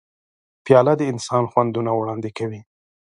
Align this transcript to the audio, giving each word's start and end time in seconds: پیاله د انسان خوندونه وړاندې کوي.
پیاله 0.65 0.93
د 0.97 1.01
انسان 1.11 1.43
خوندونه 1.51 1.91
وړاندې 1.95 2.29
کوي. 2.37 2.61